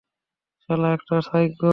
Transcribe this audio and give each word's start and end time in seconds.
সালা 0.69 0.87
একটা 0.93 1.15
সাইকো। 1.21 1.69